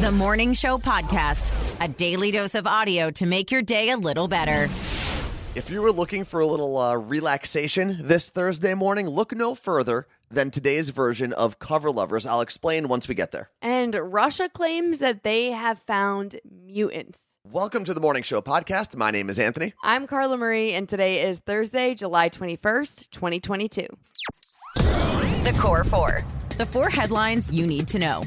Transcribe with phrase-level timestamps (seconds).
[0.00, 4.28] The Morning Show Podcast, a daily dose of audio to make your day a little
[4.28, 4.70] better.
[5.54, 10.06] If you were looking for a little uh, relaxation this Thursday morning, look no further
[10.30, 12.24] than today's version of Cover Lovers.
[12.24, 13.50] I'll explain once we get there.
[13.60, 17.36] And Russia claims that they have found mutants.
[17.44, 18.96] Welcome to the Morning Show podcast.
[18.96, 19.74] My name is Anthony.
[19.82, 23.86] I'm Carla Marie, and today is Thursday, July 21st, 2022.
[24.76, 26.24] The Core Four.
[26.56, 28.24] The four headlines you need to know.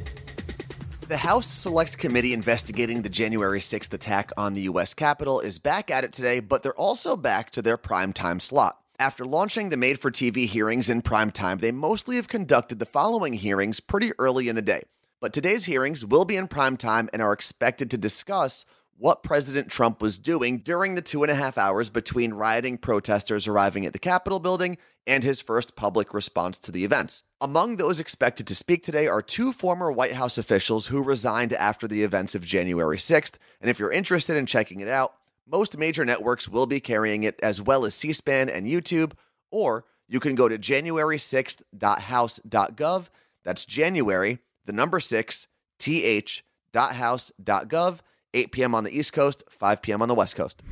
[1.09, 4.93] The House Select Committee investigating the January 6th attack on the U.S.
[4.93, 8.79] Capitol is back at it today, but they're also back to their primetime slot.
[8.97, 13.33] After launching the made for TV hearings in primetime, they mostly have conducted the following
[13.33, 14.83] hearings pretty early in the day.
[15.19, 18.65] But today's hearings will be in primetime and are expected to discuss
[18.97, 23.47] what President Trump was doing during the two and a half hours between rioting protesters
[23.47, 27.23] arriving at the Capitol building and his first public response to the events.
[27.41, 31.85] Among those expected to speak today are two former White House officials who resigned after
[31.87, 33.33] the events of January 6th.
[33.59, 37.37] And if you're interested in checking it out, most major networks will be carrying it
[37.43, 39.11] as well as C SPAN and YouTube,
[39.51, 43.09] or you can go to january6th.house.gov.
[43.43, 45.47] That's January, the number six,
[45.79, 47.99] th.house.gov
[48.33, 48.75] 8 p.m.
[48.75, 50.01] on the East Coast, 5 p.m.
[50.01, 50.63] on the West Coast.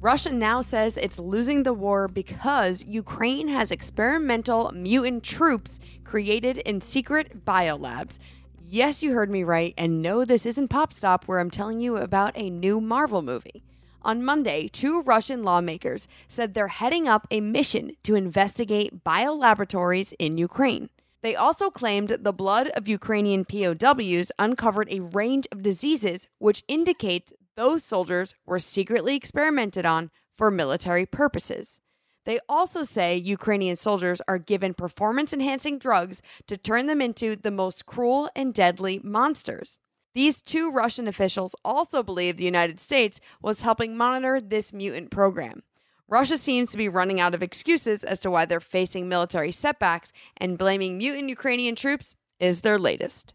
[0.00, 6.80] Russia now says it's losing the war because Ukraine has experimental mutant troops created in
[6.80, 8.18] secret biolabs.
[8.60, 11.98] Yes, you heard me right, and no, this isn't Pop Stop where I'm telling you
[11.98, 13.62] about a new Marvel movie.
[14.02, 20.36] On Monday, two Russian lawmakers said they're heading up a mission to investigate biolaboratories in
[20.36, 20.90] Ukraine.
[21.22, 27.32] They also claimed the blood of Ukrainian POWs uncovered a range of diseases, which indicates
[27.56, 31.80] those soldiers were secretly experimented on for military purposes.
[32.24, 37.50] They also say Ukrainian soldiers are given performance enhancing drugs to turn them into the
[37.50, 39.78] most cruel and deadly monsters.
[40.14, 45.62] These two Russian officials also believe the United States was helping monitor this mutant program.
[46.12, 50.12] Russia seems to be running out of excuses as to why they're facing military setbacks,
[50.36, 53.32] and blaming mutant Ukrainian troops is their latest.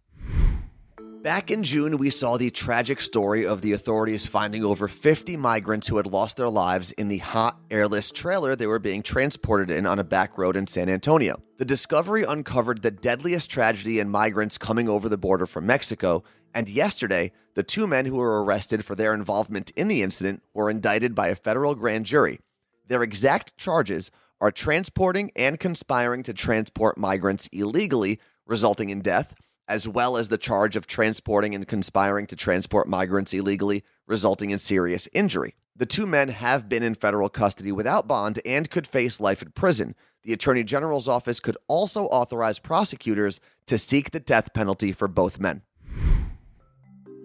[1.24, 5.88] Back in June, we saw the tragic story of the authorities finding over 50 migrants
[5.88, 9.88] who had lost their lives in the hot, airless trailer they were being transported in
[9.88, 11.42] on a back road in San Antonio.
[11.58, 16.24] The discovery uncovered the deadliest tragedy in migrants coming over the border from Mexico,
[16.54, 20.70] and yesterday, the two men who were arrested for their involvement in the incident were
[20.70, 22.40] indicted by a federal grand jury.
[22.88, 29.34] Their exact charges are transporting and conspiring to transport migrants illegally, resulting in death,
[29.68, 34.58] as well as the charge of transporting and conspiring to transport migrants illegally, resulting in
[34.58, 35.56] serious injury.
[35.76, 39.52] The two men have been in federal custody without bond and could face life in
[39.52, 39.94] prison.
[40.24, 45.40] The Attorney General's office could also authorize prosecutors to seek the death penalty for both
[45.40, 45.62] men.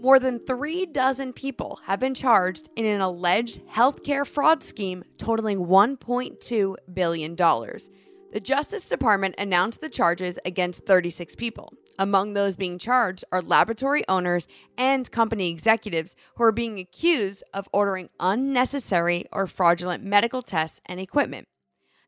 [0.03, 5.67] More than three dozen people have been charged in an alleged healthcare fraud scheme totaling
[5.67, 7.37] $1.2 billion.
[7.37, 11.73] The Justice Department announced the charges against 36 people.
[12.01, 17.69] Among those being charged are laboratory owners and company executives who are being accused of
[17.73, 21.47] ordering unnecessary or fraudulent medical tests and equipment.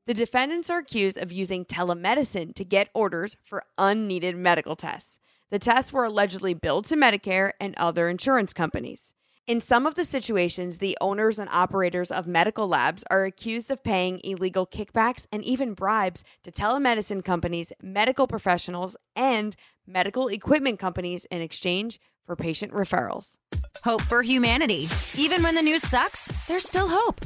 [0.07, 5.21] The defendants are accused of using telemedicine to get orders for unneeded medical tests.
[5.55, 9.15] The tests were allegedly billed to Medicare and other insurance companies.
[9.47, 13.85] In some of the situations, the owners and operators of medical labs are accused of
[13.85, 19.55] paying illegal kickbacks and even bribes to telemedicine companies, medical professionals, and
[19.87, 23.37] medical equipment companies in exchange for patient referrals.
[23.85, 24.89] Hope for humanity.
[25.17, 27.21] Even when the news sucks, there's still hope.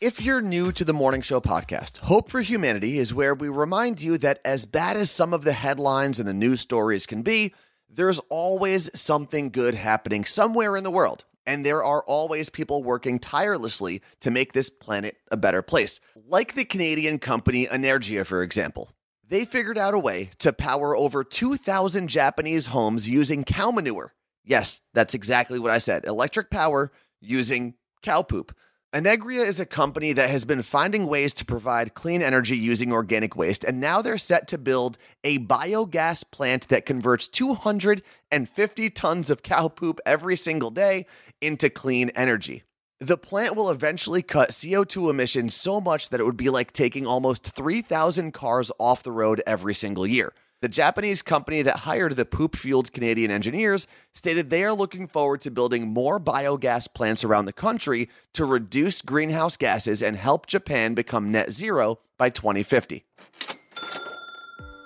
[0.00, 4.00] If you're new to the Morning Show podcast, Hope for Humanity is where we remind
[4.00, 7.52] you that as bad as some of the headlines and the news stories can be,
[7.90, 11.24] there's always something good happening somewhere in the world.
[11.44, 15.98] And there are always people working tirelessly to make this planet a better place.
[16.14, 18.92] Like the Canadian company Anaergia, for example.
[19.28, 24.14] They figured out a way to power over 2,000 Japanese homes using cow manure.
[24.44, 28.54] Yes, that's exactly what I said electric power using cow poop.
[28.94, 33.36] Anaergia is a company that has been finding ways to provide clean energy using organic
[33.36, 39.42] waste, and now they're set to build a biogas plant that converts 250 tons of
[39.42, 41.04] cow poop every single day
[41.42, 42.62] into clean energy.
[42.98, 47.06] The plant will eventually cut CO2 emissions so much that it would be like taking
[47.06, 50.32] almost 3,000 cars off the road every single year.
[50.60, 55.40] The Japanese company that hired the poop fueled Canadian engineers stated they are looking forward
[55.42, 60.94] to building more biogas plants around the country to reduce greenhouse gases and help Japan
[60.94, 63.04] become net zero by 2050.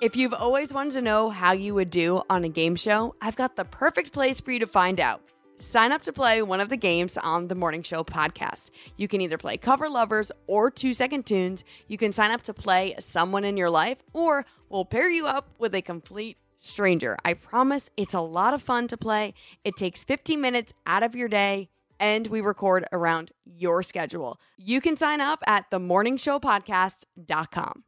[0.02, 3.36] If you've always wanted to know how you would do on a game show, I've
[3.36, 5.22] got the perfect place for you to find out.
[5.58, 8.70] Sign up to play one of the games on the Morning Show podcast.
[8.96, 11.64] You can either play Cover Lovers or Two Second Tunes.
[11.86, 15.48] You can sign up to play Someone in Your Life, or we'll pair you up
[15.58, 17.16] with a complete stranger.
[17.24, 19.34] I promise it's a lot of fun to play.
[19.64, 21.68] It takes 15 minutes out of your day,
[22.00, 24.40] and we record around your schedule.
[24.56, 27.84] You can sign up at themorningshowpodcast.com.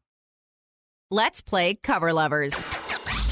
[1.11, 2.55] Let's play Cover Lovers.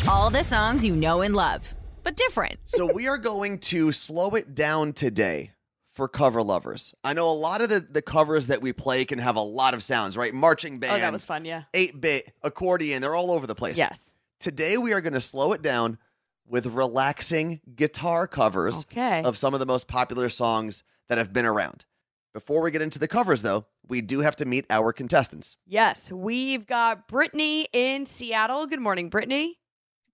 [0.08, 2.58] All the songs you know and love, but different.
[2.64, 5.52] so we are going to slow it down today
[5.92, 6.94] for cover lovers.
[7.04, 9.74] I know a lot of the, the covers that we play can have a lot
[9.74, 10.32] of sounds, right?
[10.32, 11.64] Marching band, Oh, that was fun, yeah.
[11.74, 13.76] 8 bit, accordion, they're all over the place.
[13.76, 14.12] Yes.
[14.40, 15.98] Today we are going to slow it down
[16.46, 19.22] with relaxing guitar covers Okay.
[19.22, 21.84] of some of the most popular songs that have been around.
[22.32, 25.58] Before we get into the covers, though, we do have to meet our contestants.
[25.66, 28.66] Yes, we've got Brittany in Seattle.
[28.66, 29.58] Good morning, Brittany.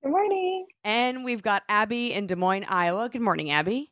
[0.03, 0.67] Good morning.
[0.85, 3.09] And we've got Abby in Des Moines, Iowa.
[3.09, 3.91] Good morning, Abby.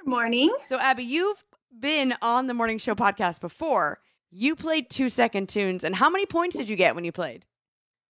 [0.00, 0.50] Good morning.
[0.64, 1.44] So, Abby, you've
[1.78, 3.98] been on the Morning Show podcast before.
[4.30, 5.84] You played two second tunes.
[5.84, 7.44] And how many points did you get when you played?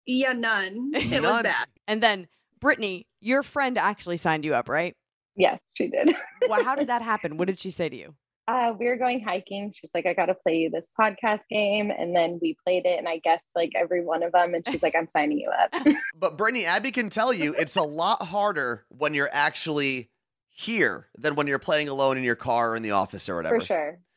[0.07, 0.91] Yeah, none.
[0.95, 1.23] It None.
[1.23, 1.67] was bad.
[1.89, 2.29] And then,
[2.61, 4.95] Brittany, your friend actually signed you up, right?
[5.37, 6.15] Yes, she did.
[6.49, 7.39] Well, how did that happen?
[7.39, 8.15] What did she say to you?
[8.49, 9.73] Uh, we were going hiking.
[9.75, 11.91] She's like, I got to play you this podcast game.
[11.91, 14.55] And then we played it, and I guessed like every one of them.
[14.55, 15.73] And she's like, I'm signing you up.
[16.19, 20.11] But Brittany, Abby can tell you it's a lot harder when you're actually
[20.49, 23.61] here than when you're playing alone in your car or in the office or whatever.
[23.61, 23.99] For sure.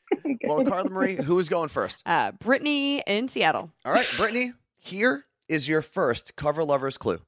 [0.46, 2.04] Well, Carla Marie, who's going first?
[2.06, 3.72] Uh, Brittany in Seattle.
[3.86, 7.20] All right, Brittany, here is your first cover lovers clue.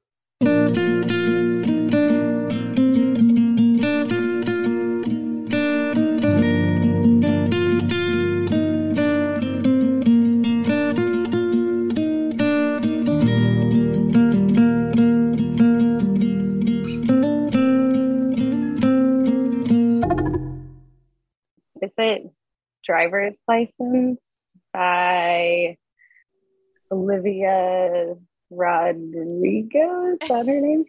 [23.05, 24.19] Driver's license
[24.73, 25.77] by
[26.91, 28.15] Olivia
[28.49, 30.17] Rodrigo?
[30.21, 30.85] Is that her name?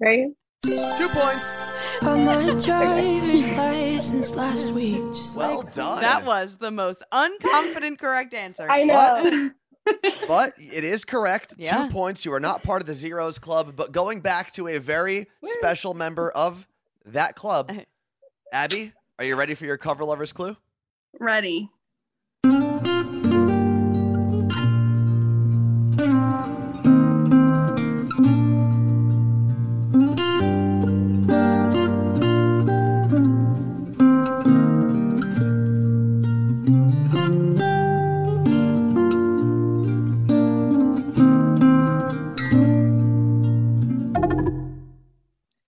[0.00, 0.28] Right?
[0.64, 1.60] Two points.
[2.00, 4.98] Got my driver's license last week.
[5.12, 6.02] Just Well like done.
[6.02, 8.70] That was the most unconfident correct answer.
[8.70, 9.50] I know.
[10.28, 11.54] But it is correct.
[11.56, 11.86] Yeah.
[11.86, 12.24] Two points.
[12.24, 15.94] You are not part of the Zeros Club, but going back to a very special
[15.94, 16.68] member of
[17.06, 17.72] that club.
[18.52, 20.56] Abby, are you ready for your cover lovers clue?
[21.18, 21.70] Ready.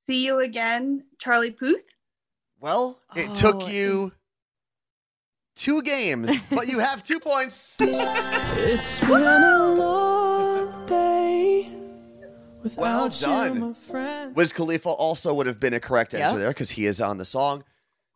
[0.06, 1.84] See you again, Charlie Puth.
[2.60, 4.12] Well, it Oh, took you
[5.58, 7.76] two games, but you have two points.
[7.80, 11.68] It's been a long day
[12.62, 13.60] without Well you, done.
[13.60, 14.36] my friend.
[14.36, 16.38] Wiz Khalifa also would have been a correct answer Yeah.
[16.38, 17.64] there because he is on the song.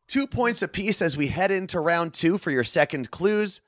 [0.08, 3.60] Two points apiece as we head into round two for your second clues.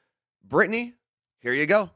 [0.42, 0.94] Brittany,
[1.40, 1.90] here you go.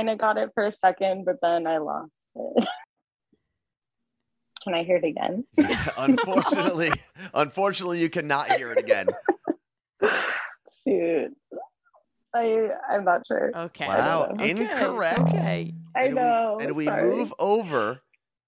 [0.00, 2.68] Kind of got it for a second, but then I lost it.
[4.64, 5.44] Can I hear it again?
[5.98, 6.92] unfortunately,
[7.34, 9.08] unfortunately, you cannot hear it again.
[10.86, 11.32] Shoot.
[12.34, 13.50] I I'm not sure.
[13.54, 13.86] Okay.
[13.86, 15.34] Wow, Okay, incorrect.
[15.34, 15.74] Okay.
[15.94, 16.56] I and know.
[16.58, 17.10] We, and we sorry.
[17.10, 18.00] move over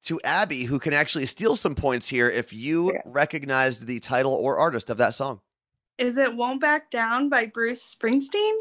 [0.05, 3.01] to Abby, who can actually steal some points here if you Okay.
[3.05, 5.41] recognized the title or artist of that song.
[5.99, 8.53] Is it Won't Back Down by Bruce Springsteen?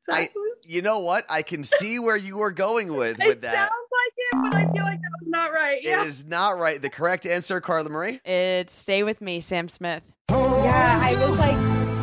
[0.00, 0.30] Is that I-
[0.66, 1.24] You know what?
[1.28, 3.52] I can see where you were going with with it that.
[3.54, 5.78] sounds like it, but I feel like that was not right.
[5.78, 6.04] It Yeah.
[6.04, 6.80] is not right.
[6.80, 8.20] The correct answer, Carla Marie.
[8.24, 10.12] It's Stay With Me, Sam Smith.
[10.30, 11.56] Yeah, I was like,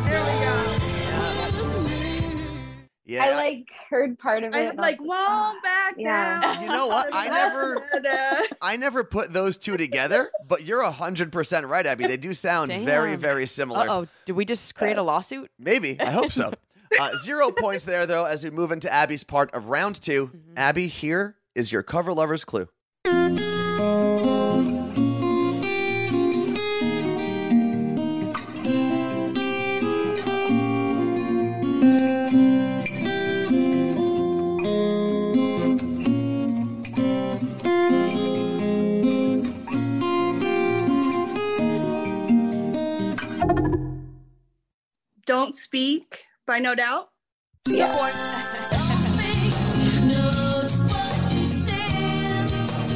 [0.04, 1.88] There we go.
[3.06, 3.24] Yeah.
[3.24, 4.56] I like heard part of it.
[4.58, 6.40] I and like was Won't Back Yeah.
[6.42, 6.62] Down.
[6.62, 7.08] You know what?
[7.12, 7.86] I never-
[8.60, 12.06] I never put those two together, but you're 100% right, Abby.
[12.06, 13.20] They do sound very, Damn.
[13.20, 13.86] very Uh similar.
[13.88, 14.06] oh.
[14.26, 15.50] Did we just create a lawsuit?
[15.58, 15.98] Maybe.
[16.00, 16.52] I hope so.
[16.98, 20.38] Uh, zero points there, though, as we move into Abby's part of round 2 mm-hmm.
[20.56, 22.68] Abby, here is your cover lover's clue.
[45.26, 47.10] Don't speak by No Doubt.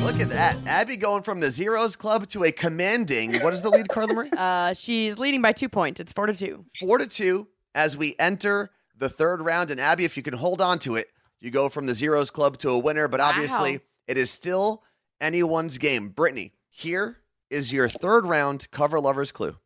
[0.02, 0.56] Look at that.
[0.66, 3.40] Abby going from the zeros club to a commanding.
[3.40, 4.30] What is the lead, Carla Marie?
[4.36, 6.00] Uh, she's leading by two points.
[6.00, 6.64] It's four to two.
[6.80, 9.70] Four to two as we enter the third round.
[9.70, 11.06] And Abby, if you can hold on to it,
[11.40, 13.06] you go from the zeros club to a winner.
[13.06, 13.82] But obviously, Wow.
[14.08, 14.82] it is still
[15.20, 16.08] anyone's game.
[16.08, 17.18] Brittany, here
[17.48, 19.56] is your third round cover lovers clue.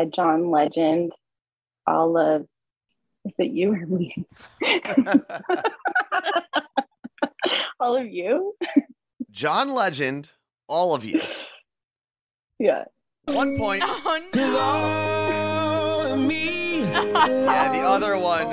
[0.00, 1.12] Uh, John Legend?
[1.86, 2.46] All of
[3.24, 4.14] is it you or me?
[7.80, 8.54] All of you?
[9.30, 10.32] John Legend,
[10.68, 11.20] all of you.
[12.58, 12.84] Yeah.
[13.26, 13.82] One point.
[13.86, 14.26] Oh
[16.30, 18.48] Yeah, the other one.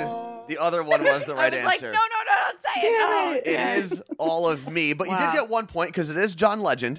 [0.48, 1.92] The other one was the right I was like, answer.
[1.92, 2.98] no, no, no, don't say it.
[2.98, 3.46] Damn Oh, it.
[3.46, 6.60] It is all of me, but you did get one point because it is John
[6.60, 6.98] Legend.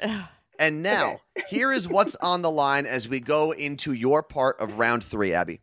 [0.60, 4.78] And now, here is what's on the line as we go into your part of
[4.78, 5.62] round three, Abby.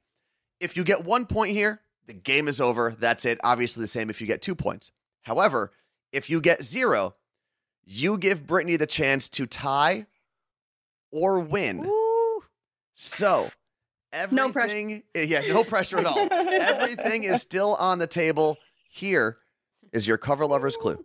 [0.59, 2.95] If you get one point here, the game is over.
[2.99, 3.39] That's it.
[3.45, 4.91] Obviously, the same if you get two points.
[5.23, 5.71] However,
[6.13, 7.15] if you get zero,
[7.85, 10.07] you give Brittany the chance to tie
[11.13, 11.85] or win.
[11.85, 12.43] Ooh.
[12.95, 13.51] So,
[14.31, 15.01] No pressure.
[15.15, 16.27] yeah, no pressure at all.
[16.61, 18.57] Everything is still on the table.
[18.89, 19.37] Here
[19.93, 21.05] is your cover lover's clue.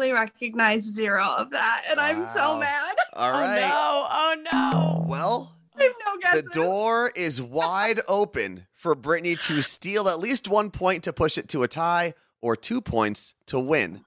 [0.00, 2.96] Literally recognize zero of that, and I'm so mad.
[3.12, 4.06] All Oh no!
[4.10, 5.04] Oh no!
[5.06, 10.48] Well, I have no the door is wide open for Brittany to steal at least
[10.48, 14.04] one point to push it to a tie or two points to win.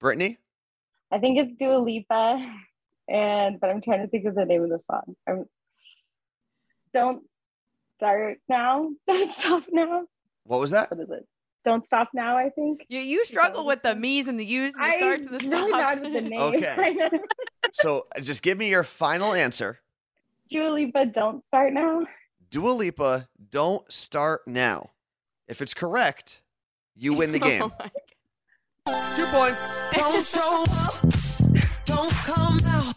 [0.00, 0.38] Brittany?
[1.10, 2.52] I think it's Dua Lipa,
[3.08, 5.16] and but I'm trying to think of the name of the song.
[5.28, 5.46] I'm,
[6.92, 7.22] don't
[7.96, 8.90] start now.
[9.06, 10.04] Don't stop now.
[10.44, 10.90] What was that?
[10.90, 11.26] What is it?
[11.64, 12.36] Don't stop now.
[12.36, 12.84] I think.
[12.88, 15.38] You you struggle with the me's and the u's and the I'm starts and the
[15.56, 15.82] really stops.
[15.82, 16.40] bad with the name.
[16.40, 17.10] Okay.
[17.72, 19.80] So uh, just give me your final answer.
[20.50, 22.02] Dua Lipa, don't start now.
[22.50, 24.90] Dua Lipa, don't start now.
[25.48, 26.42] If it's correct,
[26.94, 27.62] you win the oh game.
[27.62, 27.72] Oh
[28.86, 29.74] my Two points.
[29.94, 30.94] Don't show up.
[31.86, 32.94] Don't come out.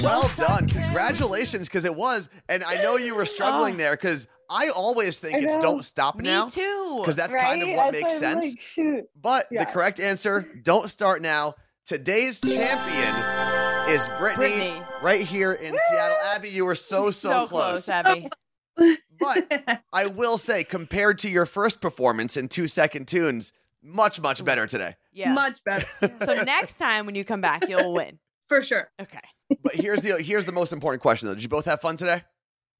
[0.00, 0.68] Well done.
[0.68, 2.28] Congratulations, because it was.
[2.48, 3.24] And I know you were oh.
[3.24, 3.78] struggling Oh.
[3.78, 6.48] there because I always think I it's don't stop Me now.
[6.48, 6.98] too.
[7.00, 7.42] Because that's right?
[7.42, 8.46] kind of what That's makes sense.
[8.48, 9.04] Like, shoot.
[9.20, 11.54] But the correct answer, don't start now.
[11.86, 14.82] Today's champion is Brittany, Brittany.
[15.02, 16.16] right here in Seattle.
[16.34, 17.88] Abby, you were so, so, close.
[17.88, 18.28] Abby.
[19.20, 24.42] But I will say, compared to your first performance in two second tunes, much, much
[24.42, 24.46] mm.
[24.46, 24.96] better today.
[25.12, 25.32] Yeah.
[25.32, 25.86] Much better,
[26.24, 28.18] so next time when you come back, you'll win.
[28.46, 28.90] for sure.
[29.00, 29.20] Okay.
[29.62, 31.34] But here's the here's the most important question though.
[31.34, 32.24] Did you both have fun today?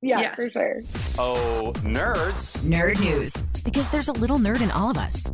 [0.01, 0.35] Yeah, Yes.
[0.35, 0.81] for sure.
[1.19, 2.57] Oh, nerds.
[2.61, 3.43] Nerd news.
[3.65, 5.25] Because there's a little nerd in all of us.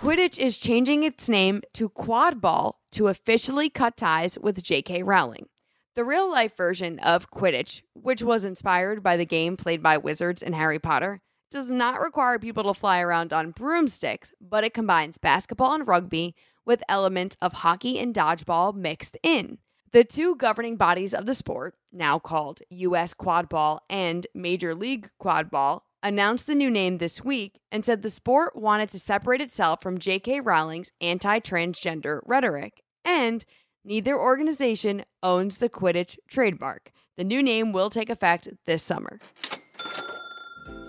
[0.00, 5.04] Quidditch is changing its name to Quad Ball to officially cut ties with J.K.
[5.04, 5.46] Rowling.
[5.94, 10.42] The real life version of Quidditch, which was inspired by the game played by wizards
[10.42, 11.20] in Harry Potter,
[11.52, 16.34] does not require people to fly around on broomsticks, but it combines basketball and rugby
[16.64, 19.58] with elements of hockey and dodgeball mixed in.
[19.92, 23.12] The two governing bodies of the sport, now called U.S.
[23.12, 28.00] Quad Ball and Major League Quad Ball, announced the new name this week and said
[28.00, 30.40] the sport wanted to separate itself from J.K.
[30.40, 32.82] Rowling's anti transgender rhetoric.
[33.04, 33.44] And
[33.84, 36.90] neither organization owns the Quidditch trademark.
[37.18, 39.20] The new name will take effect this summer.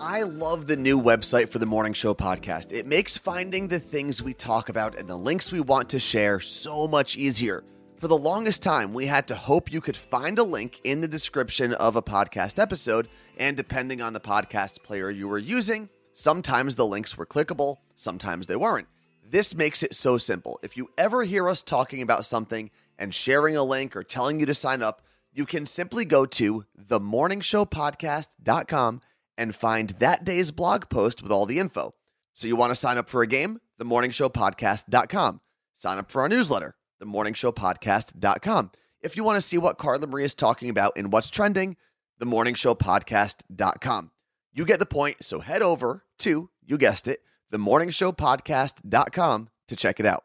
[0.00, 2.72] I love the new website for the Morning Show podcast.
[2.72, 6.40] It makes finding the things we talk about and the links we want to share
[6.40, 7.64] so much easier.
[8.04, 11.08] For the longest time, we had to hope you could find a link in the
[11.08, 13.08] description of a podcast episode,
[13.38, 18.46] and depending on the podcast player you were using, sometimes the links were clickable, sometimes
[18.46, 18.88] they weren't.
[19.26, 20.60] This makes it so simple.
[20.62, 24.44] If you ever hear us talking about something and sharing a link or telling you
[24.44, 25.00] to sign up,
[25.32, 29.00] you can simply go to themorningshowpodcast.com
[29.38, 31.94] and find that day's blog post with all the info.
[32.34, 33.60] So you want to sign up for a game?
[33.80, 35.40] Themorningshowpodcast.com.
[35.72, 38.70] Sign up for our newsletter, themorningshowpodcast.com.
[39.02, 41.76] If you want to see what Carla Marie is talking about and what's trending,
[42.20, 44.10] themorningshowpodcast.com.
[44.52, 47.20] You get the point, so head over to, you guessed it,
[47.52, 50.24] themorningshowpodcast.com to check it out.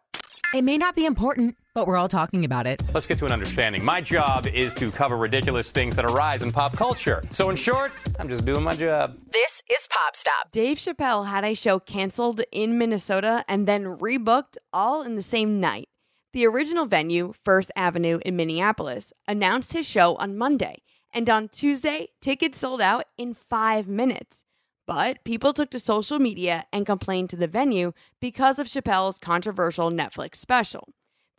[0.54, 2.82] It may not be important, but we're all talking about it.
[2.92, 3.84] Let's get to an understanding.
[3.84, 7.22] My job is to cover ridiculous things that arise in pop culture.
[7.32, 9.16] So, in short, I'm just doing my job.
[9.32, 10.52] This is Pop Stop.
[10.52, 15.60] Dave Chappelle had a show canceled in Minnesota and then rebooked all in the same
[15.60, 15.88] night.
[16.32, 22.10] The original venue, First Avenue in Minneapolis, announced his show on Monday, and on Tuesday,
[22.22, 24.46] tickets sold out in five minutes.
[24.86, 29.90] But people took to social media and complained to the venue because of Chappelle's controversial
[29.90, 30.90] Netflix special.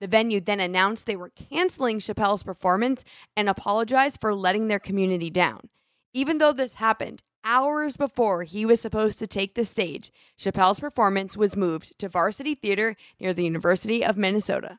[0.00, 3.04] The venue then announced they were canceling Chappelle's performance
[3.36, 5.68] and apologized for letting their community down.
[6.12, 11.36] Even though this happened hours before he was supposed to take the stage, Chappelle's performance
[11.36, 14.78] was moved to Varsity Theater near the University of Minnesota.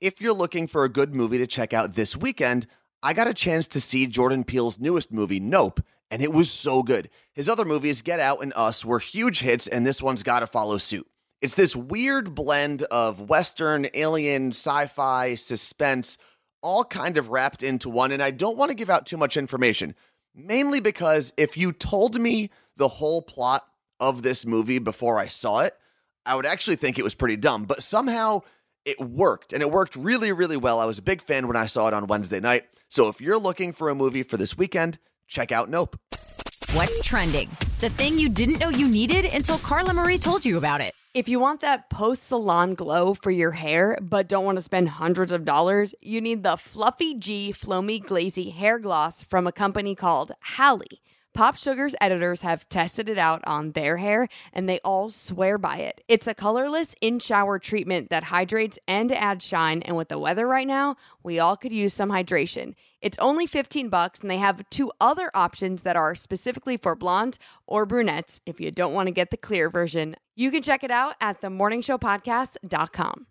[0.00, 2.66] If you're looking for a good movie to check out this weekend,
[3.02, 5.80] I got a chance to see Jordan Peele's newest movie, Nope,
[6.10, 7.08] and it was so good.
[7.32, 10.46] His other movies, Get Out and Us, were huge hits, and this one's got to
[10.46, 11.06] follow suit.
[11.40, 16.18] It's this weird blend of Western, alien, sci fi, suspense,
[16.62, 18.12] all kind of wrapped into one.
[18.12, 19.96] And I don't want to give out too much information,
[20.34, 23.62] mainly because if you told me the whole plot
[24.00, 25.74] of this movie before I saw it,
[26.24, 27.64] I would actually think it was pretty dumb.
[27.64, 28.40] But somehow
[28.84, 30.80] it worked, and it worked really, really well.
[30.80, 32.64] I was a big fan when I saw it on Wednesday night.
[32.88, 35.98] So if you're looking for a movie for this weekend, check out Nope.
[36.72, 37.50] What's trending?
[37.80, 40.94] The thing you didn't know you needed until Carla Marie told you about it.
[41.14, 44.88] If you want that post salon glow for your hair, but don't want to spend
[44.88, 49.94] hundreds of dollars, you need the Fluffy G Floamy Glazy Hair Gloss from a company
[49.94, 51.02] called Hally.
[51.34, 55.78] Pop Sugar's editors have tested it out on their hair and they all swear by
[55.78, 56.02] it.
[56.08, 60.46] It's a colorless in shower treatment that hydrates and adds shine, and with the weather
[60.46, 62.74] right now, we all could use some hydration.
[63.02, 67.38] It's only 15 bucks and they have two other options that are specifically for blondes
[67.66, 70.16] or brunettes if you don't want to get the clear version.
[70.34, 73.26] You can check it out at themorningshowpodcast.com.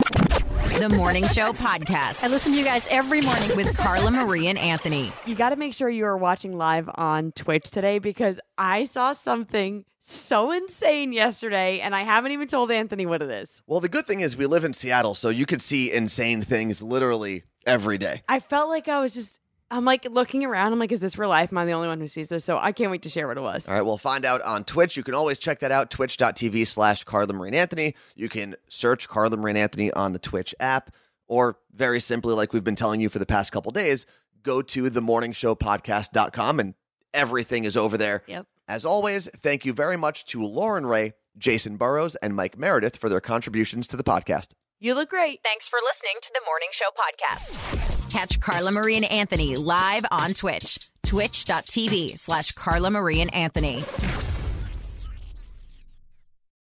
[0.77, 2.23] The Morning Show Podcast.
[2.23, 3.55] I listen to you guys every morning.
[3.55, 5.11] with Carla Marie and Anthony.
[5.25, 9.13] You got to make sure you are watching live on Twitch today because I saw
[9.13, 13.63] something so insane yesterday and I haven't even told Anthony what it is.
[13.65, 16.83] Well, the good thing is we live in Seattle, so you could see insane things
[16.83, 18.21] literally every day.
[18.29, 19.39] I felt like I was just,
[19.71, 20.73] I'm like looking around.
[20.73, 21.51] I'm like, is this real life?
[21.51, 22.43] Am I the only one who sees this?
[22.43, 23.67] So I can't wait to share what it was.
[23.69, 24.97] All right, we'll find out on Twitch.
[24.97, 27.95] You can always check that out, twitch.tv slash Carla Marie and Anthony.
[28.15, 30.93] You can search Carla Marie and Anthony on the Twitch app,
[31.27, 34.05] or very simply, like we've been telling you for the past couple days,
[34.43, 36.75] go to themorningshowpodcast.com and
[37.13, 38.23] everything is over there.
[38.27, 38.47] Yep.
[38.67, 43.09] As always, thank you very much to Lauren Ray, Jason Burrows, and Mike Meredith for
[43.09, 44.51] their contributions to the podcast.
[44.79, 45.41] You look great.
[45.43, 47.90] Thanks for listening to the Morning Show Podcast.
[48.11, 50.89] Catch Carla Marie and Anthony live on Twitch.
[51.05, 53.85] Twitch.tv slash Carla Marie and Anthony.